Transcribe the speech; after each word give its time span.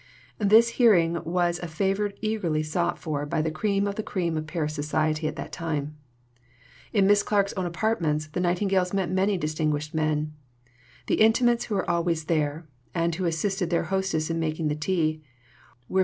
This 0.39 0.69
hearing 0.81 1.23
was 1.25 1.59
a 1.59 1.67
favour 1.67 2.11
eagerly 2.21 2.63
sought 2.63 2.97
for 2.97 3.23
by 3.27 3.43
the 3.43 3.51
cream 3.51 3.85
of 3.85 3.93
the 3.97 4.01
cream 4.01 4.35
of 4.35 4.47
Paris 4.47 4.73
society 4.73 5.27
at 5.27 5.35
that 5.35 5.51
time." 5.51 5.95
In 6.91 7.05
Miss 7.05 7.21
Clarke's 7.21 7.53
own 7.53 7.67
apartments, 7.67 8.25
the 8.25 8.39
Nightingales 8.39 8.93
met 8.95 9.11
many 9.11 9.37
distinguished 9.37 9.93
men. 9.93 10.33
The 11.05 11.21
intimates 11.21 11.65
who 11.65 11.75
were 11.75 11.87
always 11.87 12.23
there, 12.25 12.67
and 12.95 13.13
who 13.13 13.25
assisted 13.25 13.69
their 13.69 13.83
hostess 13.93 14.31
in 14.31 14.39
making 14.39 14.69
the 14.69 14.75
tea, 14.75 15.21
were 15.87 15.99
MM. 15.99 15.99